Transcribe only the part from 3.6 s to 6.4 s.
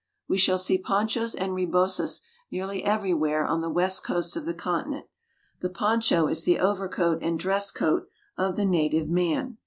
the west coast of the continent. The poncho